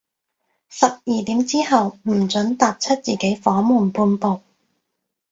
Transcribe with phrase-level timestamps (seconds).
[0.67, 4.41] 十二點之後，唔准踏出自己房門半步